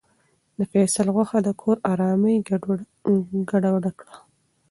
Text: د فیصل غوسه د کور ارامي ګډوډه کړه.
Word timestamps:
د 0.57 0.59
فیصل 0.71 1.07
غوسه 1.15 1.39
د 1.43 1.49
کور 1.61 1.77
ارامي 1.91 2.35
ګډوډه 3.49 3.91
کړه. 3.99 4.15